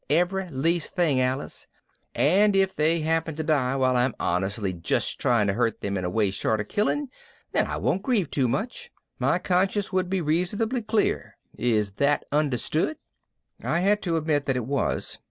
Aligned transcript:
Every 0.09 0.49
least 0.49 0.95
thing, 0.95 1.21
Alice. 1.21 1.67
And 2.15 2.55
if 2.55 2.73
they 2.73 3.01
happen 3.01 3.35
to 3.35 3.43
die 3.43 3.75
while 3.75 3.95
I'm 3.95 4.15
honestly 4.19 4.73
just 4.73 5.19
trying 5.19 5.45
to 5.45 5.53
hurt 5.53 5.81
them 5.81 5.95
in 5.95 6.03
a 6.03 6.09
way 6.09 6.31
short 6.31 6.59
of 6.59 6.69
killing, 6.69 7.09
then 7.51 7.67
I 7.67 7.77
won't 7.77 8.01
grieve 8.01 8.31
too 8.31 8.47
much. 8.47 8.89
My 9.19 9.37
conscience 9.37 9.93
will 9.93 10.01
be 10.01 10.19
reasonably 10.19 10.81
clear. 10.81 11.37
Is 11.55 11.91
that 12.01 12.25
understood?" 12.31 12.97
I 13.63 13.81
had 13.81 14.01
to 14.01 14.17
admit 14.17 14.47
that 14.47 14.57
it 14.57 14.65
was. 14.65 15.19